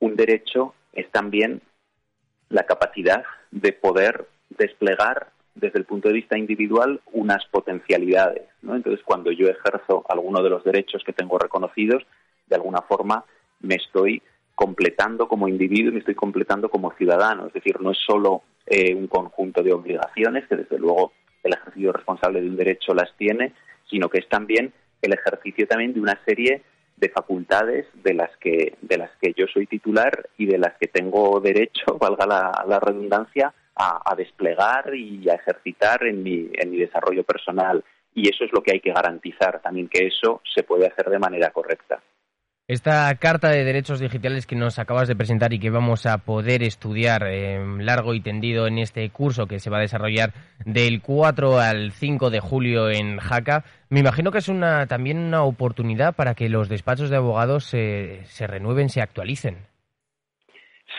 un 0.01 0.15
derecho 0.15 0.75
es 0.93 1.11
también 1.11 1.63
la 2.51 2.65
capacidad 2.65 3.25
de 3.51 3.73
poder 3.73 4.29
desplegar 4.51 5.31
desde 5.55 5.79
el 5.79 5.85
punto 5.85 6.09
de 6.09 6.15
vista 6.15 6.37
individual 6.37 7.01
unas 7.13 7.45
potencialidades. 7.47 8.43
¿no? 8.63 8.75
Entonces, 8.75 9.03
cuando 9.05 9.33
yo 9.33 9.49
ejerzo 9.49 10.05
alguno 10.09 10.43
de 10.43 10.51
los 10.51 10.65
derechos 10.65 11.03
que 11.05 11.13
tengo 11.13 11.39
reconocidos, 11.39 12.05
de 12.47 12.57
alguna 12.57 12.83
forma 12.83 13.25
me 13.61 13.77
estoy 13.77 14.23
completando 14.55 15.29
como 15.29 15.49
individuo 15.49 15.91
y 15.91 15.95
me 15.95 15.99
estoy 16.01 16.15
completando 16.15 16.69
como 16.69 16.93
ciudadano. 16.93 17.47
Es 17.47 17.53
decir, 17.53 17.81
no 17.81 17.91
es 17.91 17.99
solo 17.99 18.43
eh, 18.67 18.95
un 18.95 19.07
conjunto 19.07 19.63
de 19.63 19.73
obligaciones, 19.73 20.47
que 20.47 20.57
desde 20.57 20.79
luego 20.79 21.13
el 21.43 21.55
ejercicio 21.55 21.93
responsable 21.93 22.41
de 22.41 22.49
un 22.49 22.57
derecho 22.57 22.95
las 22.95 23.15
tiene, 23.17 23.53
sino 23.89 24.09
que 24.09 24.19
es 24.19 24.29
también 24.29 24.73
el 25.01 25.13
ejercicio 25.13 25.67
también 25.67 25.93
de 25.93 26.01
una 26.01 26.19
serie 26.25 26.63
de 26.97 27.09
facultades 27.09 27.87
de 27.95 28.15
las 28.15 28.31
que 28.37 28.77
de 28.81 28.97
las 28.97 29.11
que 29.21 29.35
yo 29.37 29.47
soy 29.53 29.67
titular 29.67 30.29
y 30.39 30.47
de 30.47 30.59
las 30.59 30.75
que 30.79 30.87
tengo 30.87 31.41
derecho, 31.41 31.97
valga 32.01 32.27
la, 32.27 32.79
redundancia, 32.79 33.53
a, 33.75 34.15
desplegar 34.17 34.95
y 34.95 35.29
a 35.29 35.35
ejercitar 35.35 36.05
en 36.07 36.23
mi, 36.23 36.49
en 36.53 36.71
mi 36.71 36.79
desarrollo 36.79 37.25
personal. 37.25 37.83
Y 38.15 38.29
eso 38.29 38.45
es 38.45 38.53
lo 38.53 38.63
que 38.63 38.73
hay 38.73 38.81
que 38.81 38.93
garantizar 38.93 39.61
también, 39.61 39.89
que 39.89 40.07
eso 40.07 40.43
se 40.55 40.63
puede 40.63 40.87
hacer 40.87 41.09
de 41.09 41.19
manera 41.19 41.51
correcta. 41.51 42.01
Esta 42.69 43.13
carta 43.17 43.49
de 43.49 43.65
derechos 43.65 43.99
digitales 43.99 44.47
que 44.47 44.55
nos 44.55 44.79
acabas 44.79 45.09
de 45.09 45.17
presentar 45.17 45.53
y 45.53 45.59
que 45.59 45.71
vamos 45.71 46.07
a 46.07 46.19
poder 46.19 46.63
estudiar 46.63 47.25
eh, 47.27 47.59
largo 47.81 48.15
y 48.15 48.21
tendido 48.21 48.69
en 48.69 48.79
este 48.79 49.11
curso 49.11 49.49
que 49.49 49.59
se 49.59 49.69
va 49.69 49.79
a 49.79 49.81
desarrollar 49.81 50.33
del 50.65 51.03
4 51.03 51.59
al 51.59 51.91
5 51.91 52.31
de 52.31 52.39
julio 52.39 52.89
en 52.89 53.19
Jaca, 53.19 53.65
me 53.91 53.99
imagino 53.99 54.31
que 54.31 54.39
es 54.39 54.49
una, 54.49 54.87
también 54.87 55.19
una 55.19 55.43
oportunidad 55.43 56.15
para 56.15 56.35
que 56.35 56.49
los 56.49 56.69
despachos 56.69 57.11
de 57.11 57.17
abogados 57.17 57.65
se, 57.65 58.25
se 58.27 58.47
renueven, 58.47 58.91
se 58.91 59.03
actualicen. 59.03 59.67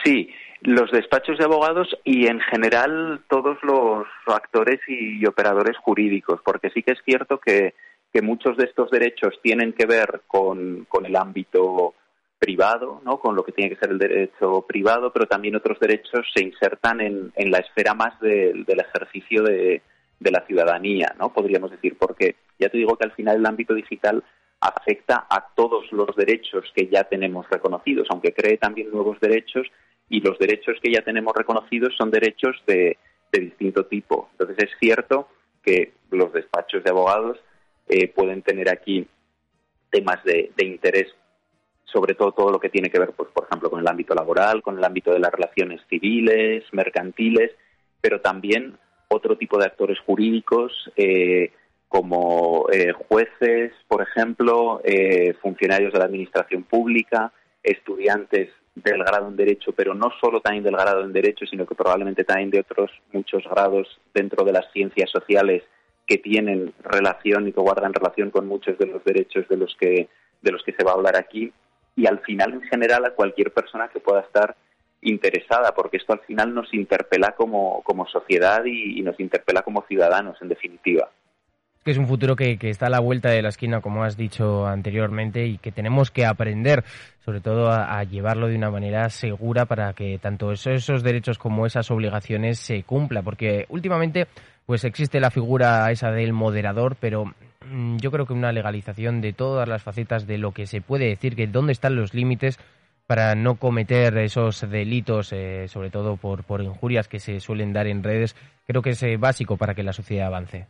Sí, 0.04 0.30
los 0.60 0.90
despachos 0.90 1.38
de 1.38 1.44
abogados 1.44 1.88
y 2.04 2.26
en 2.26 2.40
general 2.40 3.22
todos 3.28 3.56
los 3.62 4.06
actores 4.26 4.80
y 4.86 5.24
operadores 5.26 5.78
jurídicos, 5.78 6.40
porque 6.44 6.68
sí 6.70 6.82
que 6.82 6.92
es 6.92 7.02
cierto 7.06 7.38
que 7.38 7.74
que 8.14 8.22
muchos 8.22 8.56
de 8.56 8.66
estos 8.66 8.92
derechos 8.92 9.40
tienen 9.42 9.72
que 9.72 9.86
ver 9.86 10.22
con, 10.28 10.86
el 11.04 11.16
ámbito 11.16 11.94
privado, 12.38 13.00
¿no? 13.04 13.18
con 13.18 13.34
lo 13.34 13.44
que 13.44 13.50
tiene 13.50 13.70
que 13.70 13.80
ser 13.80 13.90
el 13.90 13.98
derecho 13.98 14.64
privado, 14.68 15.12
pero 15.12 15.26
también 15.26 15.56
otros 15.56 15.80
derechos 15.80 16.24
se 16.32 16.44
insertan 16.44 17.00
en, 17.00 17.32
en 17.34 17.50
la 17.50 17.58
esfera 17.58 17.92
más 17.92 18.20
del 18.20 18.64
ejercicio 18.68 19.42
de, 19.42 19.82
de, 20.20 20.30
la 20.30 20.46
ciudadanía, 20.46 21.12
¿no? 21.18 21.32
podríamos 21.32 21.72
decir, 21.72 21.96
porque 21.98 22.36
ya 22.56 22.68
te 22.68 22.78
digo 22.78 22.96
que 22.96 23.04
al 23.04 23.14
final 23.14 23.38
el 23.38 23.46
ámbito 23.46 23.74
digital 23.74 24.22
afecta 24.60 25.26
a 25.28 25.48
todos 25.56 25.90
los 25.90 26.14
derechos 26.14 26.72
que 26.72 26.86
ya 26.86 27.02
tenemos 27.02 27.50
reconocidos, 27.50 28.06
aunque 28.10 28.32
cree 28.32 28.58
también 28.58 28.92
nuevos 28.92 29.18
derechos, 29.18 29.66
y 30.08 30.20
los 30.20 30.38
derechos 30.38 30.76
que 30.80 30.92
ya 30.92 31.02
tenemos 31.02 31.34
reconocidos 31.34 31.94
son 31.96 32.12
derechos 32.12 32.62
de, 32.64 32.96
de 33.32 33.40
distinto 33.40 33.86
tipo. 33.86 34.28
Entonces 34.32 34.68
es 34.68 34.70
cierto 34.78 35.26
que 35.64 35.94
los 36.12 36.32
despachos 36.32 36.84
de 36.84 36.90
abogados 36.90 37.38
eh, 37.88 38.08
pueden 38.08 38.42
tener 38.42 38.70
aquí 38.70 39.06
temas 39.90 40.22
de, 40.24 40.52
interés, 40.58 41.08
sobre 41.84 42.14
todo 42.14 42.32
todo 42.32 42.50
lo 42.50 42.58
que 42.58 42.70
tiene 42.70 42.90
que 42.90 42.98
ver, 42.98 43.12
pues, 43.12 43.30
por 43.32 43.44
ejemplo, 43.44 43.70
con 43.70 43.80
el 43.80 43.88
ámbito 43.88 44.14
laboral, 44.14 44.62
con 44.62 44.78
el 44.78 44.84
ámbito 44.84 45.12
de 45.12 45.20
las 45.20 45.32
relaciones 45.32 45.80
civiles, 45.88 46.64
mercantiles, 46.72 47.52
pero 48.00 48.20
también 48.20 48.76
otro 49.08 49.36
tipo 49.36 49.58
de 49.58 49.66
actores 49.66 49.98
jurídicos, 50.00 50.72
eh, 50.96 51.52
como 51.88 52.66
eh, 52.72 52.92
jueces, 52.92 53.72
por 53.86 54.02
ejemplo, 54.02 54.82
funcionarios 55.40 55.92
de 55.92 55.98
la 56.00 56.06
administración 56.06 56.64
pública, 56.64 57.32
estudiantes 57.62 58.50
del 58.74 59.04
grado 59.04 59.28
en 59.28 59.36
Derecho, 59.36 59.72
pero 59.72 59.94
no 59.94 60.10
solo 60.20 60.40
también 60.40 60.64
del 60.64 60.76
grado 60.76 61.04
en 61.04 61.12
Derecho, 61.12 61.46
sino 61.46 61.64
que 61.66 61.76
probablemente 61.76 62.24
también 62.24 62.50
de 62.50 62.60
otros 62.60 62.90
muchos 63.12 63.44
grados 63.44 64.00
dentro 64.12 64.44
de 64.44 64.52
las 64.52 64.70
ciencias 64.72 65.10
sociales 65.10 65.62
que 66.06 66.18
tienen 66.18 66.72
relación 66.82 67.48
y 67.48 67.52
que 67.52 67.60
guardan 67.60 67.94
relación 67.94 68.30
con 68.30 68.46
muchos 68.46 68.78
de 68.78 68.86
los 68.86 69.02
derechos 69.04 69.48
de 69.48 69.56
los 69.56 69.74
que 69.78 70.08
de 70.42 70.52
los 70.52 70.62
que 70.62 70.72
se 70.72 70.84
va 70.84 70.92
a 70.92 70.94
hablar 70.94 71.16
aquí. 71.16 71.52
Y 71.96 72.06
al 72.06 72.20
final 72.20 72.52
en 72.54 72.62
general 72.62 73.04
a 73.04 73.14
cualquier 73.14 73.52
persona 73.52 73.88
que 73.88 74.00
pueda 74.00 74.20
estar 74.20 74.56
interesada 75.00 75.74
porque 75.74 75.98
esto 75.98 76.12
al 76.12 76.20
final 76.20 76.54
nos 76.54 76.72
interpela 76.74 77.32
como, 77.32 77.82
como 77.82 78.06
sociedad 78.08 78.64
y, 78.64 79.00
nos 79.02 79.18
interpela 79.20 79.62
como 79.62 79.84
ciudadanos 79.86 80.40
en 80.40 80.48
definitiva 80.48 81.10
que 81.84 81.90
es 81.90 81.98
un 81.98 82.08
futuro 82.08 82.34
que, 82.34 82.56
está 82.62 82.86
a 82.86 82.90
la 82.90 83.00
vuelta 83.00 83.28
de 83.28 83.42
la 83.42 83.50
esquina, 83.50 83.82
como 83.82 84.04
has 84.04 84.16
dicho 84.16 84.66
anteriormente, 84.66 85.46
y 85.46 85.58
que 85.58 85.70
tenemos 85.70 86.10
que 86.10 86.24
aprender, 86.24 86.82
sobre 87.24 87.40
todo, 87.40 87.70
a, 87.70 88.02
llevarlo 88.04 88.48
de 88.48 88.56
una 88.56 88.70
manera 88.70 89.10
segura 89.10 89.66
para 89.66 89.92
que 89.92 90.18
tanto 90.18 90.50
esos, 90.50 91.02
derechos 91.02 91.38
como 91.38 91.66
esas 91.66 91.90
obligaciones 91.90 92.58
se 92.58 92.82
cumplan. 92.84 93.22
Porque 93.22 93.66
últimamente 93.68 94.26
pues 94.64 94.84
existe 94.84 95.20
la 95.20 95.30
figura 95.30 95.90
esa 95.90 96.10
del 96.10 96.32
moderador, 96.32 96.96
pero 96.98 97.26
mm, 97.70 97.98
yo 97.98 98.10
creo 98.10 98.24
que 98.24 98.32
una 98.32 98.52
legalización 98.52 99.20
de 99.20 99.34
todas 99.34 99.68
las 99.68 99.82
facetas 99.82 100.26
de 100.26 100.38
lo 100.38 100.52
que 100.52 100.66
se 100.66 100.80
puede 100.80 101.06
decir, 101.08 101.36
que 101.36 101.46
dónde 101.46 101.74
están 101.74 101.96
los 101.96 102.14
límites 102.14 102.58
para 103.06 103.34
no 103.34 103.56
cometer 103.56 104.16
esos 104.16 104.62
delitos, 104.70 105.34
eh, 105.34 105.68
sobre 105.68 105.90
todo 105.90 106.16
por, 106.16 106.44
por 106.44 106.62
injurias 106.62 107.08
que 107.08 107.20
se 107.20 107.40
suelen 107.40 107.74
dar 107.74 107.86
en 107.86 108.02
redes, 108.02 108.34
creo 108.66 108.80
que 108.80 108.90
es 108.90 109.02
eh, 109.02 109.18
básico 109.18 109.58
para 109.58 109.74
que 109.74 109.82
la 109.82 109.92
sociedad 109.92 110.28
avance. 110.28 110.66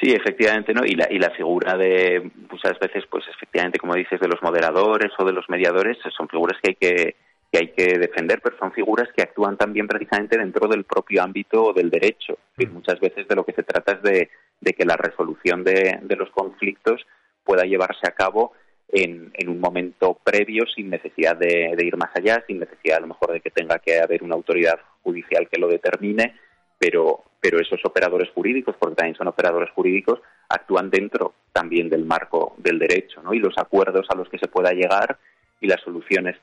Sí, 0.00 0.12
efectivamente, 0.12 0.74
¿no? 0.74 0.84
Y 0.84 0.94
la, 0.94 1.08
y 1.10 1.18
la 1.18 1.30
figura 1.30 1.76
de 1.76 2.30
muchas 2.50 2.78
veces, 2.78 3.04
pues 3.10 3.24
efectivamente, 3.28 3.78
como 3.78 3.94
dices, 3.94 4.20
de 4.20 4.28
los 4.28 4.42
moderadores 4.42 5.10
o 5.18 5.24
de 5.24 5.32
los 5.32 5.48
mediadores, 5.48 5.96
son 6.14 6.28
figuras 6.28 6.60
que 6.62 6.70
hay 6.70 6.74
que 6.74 7.16
que 7.52 7.58
hay 7.58 7.68
que 7.68 7.98
defender, 7.98 8.40
pero 8.42 8.56
son 8.58 8.72
figuras 8.72 9.08
que 9.16 9.22
actúan 9.22 9.56
también 9.56 9.86
precisamente 9.86 10.38
dentro 10.38 10.68
del 10.68 10.84
propio 10.84 11.22
ámbito 11.22 11.72
del 11.72 11.90
derecho. 11.90 12.38
Y 12.58 12.66
muchas 12.66 12.98
veces 13.00 13.26
de 13.28 13.34
lo 13.34 13.44
que 13.44 13.52
se 13.52 13.62
trata 13.62 13.92
es 13.92 14.02
de, 14.02 14.74
que 14.74 14.84
la 14.84 14.96
resolución 14.96 15.62
de, 15.62 16.00
los 16.16 16.30
conflictos 16.30 17.06
pueda 17.44 17.64
llevarse 17.64 18.06
a 18.06 18.12
cabo 18.12 18.52
en, 18.88 19.32
un 19.46 19.60
momento 19.60 20.18
previo 20.24 20.64
sin 20.66 20.90
necesidad 20.90 21.36
de, 21.36 21.76
ir 21.78 21.96
más 21.96 22.10
allá, 22.14 22.42
sin 22.46 22.58
necesidad 22.58 22.98
a 22.98 23.02
lo 23.02 23.08
mejor 23.08 23.32
de 23.32 23.40
que 23.40 23.50
tenga 23.50 23.78
que 23.78 24.00
haber 24.00 24.22
una 24.22 24.34
autoridad 24.34 24.78
judicial 25.02 25.48
que 25.48 25.60
lo 25.60 25.68
determine, 25.68 26.34
pero, 26.78 27.24
pero 27.40 27.60
esos 27.60 27.80
operadores 27.84 28.30
jurídicos, 28.30 28.76
porque 28.78 28.96
también 28.96 29.16
son 29.16 29.28
operadores 29.28 29.70
jurídicos, 29.70 30.20
actúan 30.48 30.90
dentro 30.90 31.34
también 31.52 31.88
del 31.88 32.04
marco 32.04 32.54
del 32.58 32.78
derecho, 32.78 33.22
¿no? 33.22 33.34
Y 33.34 33.38
los 33.38 33.56
acuerdos 33.58 34.06
a 34.10 34.16
los 34.16 34.28
que 34.28 34.38
se 34.38 34.48
pueda 34.48 34.72
llegar 34.72 35.18
y 35.60 35.66
las 35.66 35.80
soluciones 35.80 36.36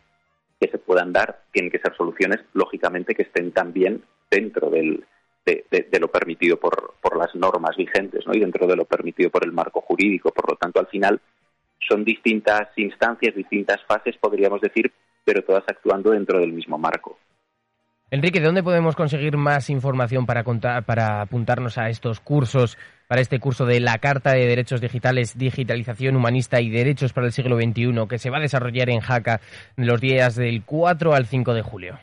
que 0.59 0.69
se 0.69 0.77
puedan 0.77 1.11
dar 1.11 1.43
tienen 1.51 1.71
que 1.71 1.79
ser 1.79 1.95
soluciones, 1.95 2.39
lógicamente, 2.53 3.15
que 3.15 3.23
estén 3.23 3.51
también 3.51 4.03
dentro 4.29 4.69
del, 4.69 5.03
de, 5.45 5.99
lo 5.99 6.07
permitido 6.07 6.57
por, 6.57 6.95
por, 7.01 7.17
las 7.17 7.35
normas 7.35 7.75
vigentes 7.75 8.25
¿no? 8.25 8.33
y 8.33 8.39
dentro 8.39 8.65
de 8.65 8.75
lo 8.75 8.85
permitido 8.85 9.29
por 9.29 9.45
el 9.45 9.51
marco 9.51 9.81
jurídico. 9.81 10.31
Por 10.31 10.49
lo 10.51 10.57
tanto, 10.57 10.79
al 10.79 10.87
final 10.87 11.19
son 11.87 12.03
distintas 12.03 12.69
instancias, 12.77 13.35
distintas 13.35 13.83
fases, 13.85 14.17
podríamos 14.17 14.61
decir, 14.61 14.91
pero 15.23 15.43
todas 15.43 15.63
actuando 15.67 16.11
dentro 16.11 16.39
del 16.39 16.53
mismo 16.53 16.77
marco. 16.77 17.17
Enrique, 18.13 18.39
¿de 18.39 18.45
dónde 18.45 18.61
podemos 18.61 18.95
conseguir 18.95 19.37
más 19.37 19.71
información 19.71 20.27
para, 20.27 20.43
contar, 20.43 20.83
para 20.83 21.21
apuntarnos 21.21 21.79
a 21.79 21.89
estos 21.89 22.19
cursos, 22.19 22.77
para 23.07 23.21
este 23.21 23.39
curso 23.39 23.65
de 23.65 23.79
la 23.79 23.97
Carta 23.97 24.33
de 24.33 24.45
Derechos 24.45 24.81
Digitales, 24.81 25.35
Digitalización 25.35 26.15
Humanista 26.15 26.61
y 26.61 26.69
Derechos 26.69 27.11
para 27.11 27.25
el 27.25 27.33
siglo 27.33 27.55
XXI, 27.55 28.07
que 28.07 28.19
se 28.19 28.29
va 28.29 28.37
a 28.37 28.41
desarrollar 28.41 28.91
en 28.91 28.99
Jaca 28.99 29.41
los 29.77 29.99
días 29.99 30.35
del 30.35 30.61
4 30.63 31.15
al 31.15 31.25
5 31.25 31.55
de 31.55 31.61
julio? 31.63 31.99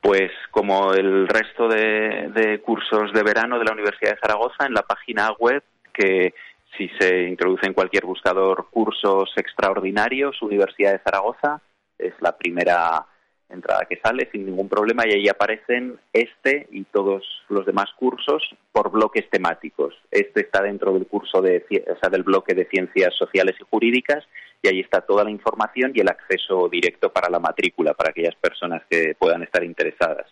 Pues 0.00 0.32
como 0.50 0.92
el 0.94 1.28
resto 1.28 1.68
de, 1.68 2.32
de 2.34 2.60
cursos 2.60 3.12
de 3.12 3.22
verano 3.22 3.60
de 3.60 3.66
la 3.66 3.72
Universidad 3.72 4.14
de 4.14 4.20
Zaragoza, 4.20 4.66
en 4.66 4.74
la 4.74 4.82
página 4.82 5.30
web 5.38 5.62
que 5.92 6.34
si 6.76 6.88
se 6.98 7.28
introduce 7.28 7.68
en 7.68 7.74
cualquier 7.74 8.04
buscador 8.04 8.66
cursos 8.68 9.32
extraordinarios, 9.36 10.42
Universidad 10.42 10.90
de 10.90 11.02
Zaragoza, 11.04 11.62
es 11.96 12.14
la 12.20 12.36
primera 12.36 13.06
entrada 13.48 13.86
que 13.88 14.00
sale 14.02 14.28
sin 14.32 14.46
ningún 14.46 14.68
problema 14.68 15.06
y 15.06 15.12
ahí 15.12 15.28
aparecen 15.28 15.98
este 16.12 16.66
y 16.70 16.84
todos 16.84 17.24
los 17.48 17.66
demás 17.66 17.86
cursos 17.96 18.42
por 18.72 18.90
bloques 18.90 19.28
temáticos. 19.30 19.94
Este 20.10 20.40
está 20.40 20.62
dentro 20.62 20.92
del 20.92 21.06
curso 21.06 21.40
de, 21.40 21.64
o 21.90 21.98
sea, 21.98 22.08
del 22.10 22.22
bloque 22.22 22.54
de 22.54 22.66
ciencias 22.66 23.14
sociales 23.14 23.54
y 23.60 23.64
jurídicas 23.70 24.24
y 24.62 24.68
ahí 24.68 24.80
está 24.80 25.02
toda 25.02 25.24
la 25.24 25.30
información 25.30 25.92
y 25.94 26.00
el 26.00 26.08
acceso 26.08 26.68
directo 26.68 27.12
para 27.12 27.28
la 27.28 27.38
matrícula 27.38 27.94
para 27.94 28.10
aquellas 28.10 28.34
personas 28.36 28.82
que 28.88 29.14
puedan 29.18 29.42
estar 29.42 29.62
interesadas, 29.62 30.26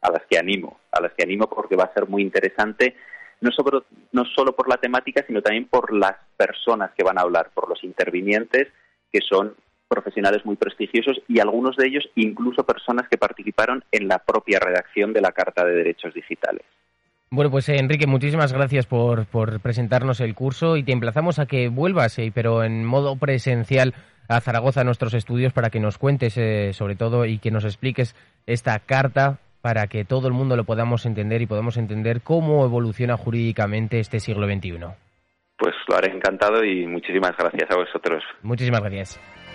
a 0.00 0.10
las 0.10 0.22
que 0.26 0.38
animo, 0.38 0.78
a 0.92 1.00
las 1.00 1.12
que 1.12 1.24
animo 1.24 1.48
porque 1.48 1.76
va 1.76 1.84
a 1.84 1.94
ser 1.94 2.06
muy 2.08 2.22
interesante 2.22 2.94
no 3.42 3.50
solo, 3.50 3.84
no 4.12 4.24
solo 4.24 4.54
por 4.54 4.68
la 4.68 4.76
temática, 4.76 5.24
sino 5.26 5.42
también 5.42 5.66
por 5.66 5.92
las 5.92 6.14
personas 6.36 6.92
que 6.96 7.02
van 7.02 7.18
a 7.18 7.22
hablar, 7.22 7.50
por 7.52 7.68
los 7.68 7.82
intervinientes, 7.82 8.68
que 9.12 9.18
son 9.20 9.54
profesionales 9.92 10.44
muy 10.46 10.56
prestigiosos 10.56 11.20
y 11.28 11.38
algunos 11.38 11.76
de 11.76 11.86
ellos 11.86 12.08
incluso 12.14 12.64
personas 12.64 13.06
que 13.10 13.18
participaron 13.18 13.84
en 13.92 14.08
la 14.08 14.18
propia 14.18 14.58
redacción 14.58 15.12
de 15.12 15.20
la 15.20 15.32
Carta 15.32 15.64
de 15.64 15.74
Derechos 15.74 16.14
Digitales. 16.14 16.62
Bueno, 17.30 17.50
pues 17.50 17.68
eh, 17.68 17.76
Enrique, 17.78 18.06
muchísimas 18.06 18.52
gracias 18.52 18.86
por, 18.86 19.26
por, 19.26 19.60
presentarnos 19.60 20.20
el 20.20 20.34
curso 20.34 20.76
y 20.76 20.82
te 20.82 20.92
emplazamos 20.92 21.38
a 21.38 21.46
que 21.46 21.68
vuelvas, 21.68 22.18
eh, 22.18 22.30
pero 22.34 22.62
en 22.62 22.84
modo 22.84 23.16
presencial 23.16 23.94
a 24.28 24.40
Zaragoza 24.40 24.82
a 24.82 24.84
nuestros 24.84 25.14
estudios 25.14 25.52
para 25.52 25.70
que 25.70 25.80
nos 25.80 25.98
cuentes 25.98 26.36
eh, 26.38 26.72
sobre 26.72 26.96
todo 26.96 27.26
y 27.26 27.38
que 27.38 27.50
nos 27.50 27.64
expliques 27.64 28.14
esta 28.46 28.78
carta 28.78 29.38
para 29.62 29.86
que 29.86 30.04
todo 30.04 30.26
el 30.26 30.34
mundo 30.34 30.56
lo 30.56 30.64
podamos 30.64 31.06
entender 31.06 31.40
y 31.42 31.46
podamos 31.46 31.76
entender 31.76 32.20
cómo 32.22 32.64
evoluciona 32.64 33.16
jurídicamente 33.16 34.00
este 34.00 34.20
siglo 34.20 34.46
XXI. 34.46 34.78
Pues 35.56 35.74
lo 35.88 35.96
haré 35.96 36.12
encantado 36.12 36.64
y 36.64 36.86
muchísimas 36.86 37.36
gracias 37.38 37.70
a 37.70 37.76
vosotros. 37.76 38.22
Muchísimas 38.42 38.80
gracias. 38.80 39.41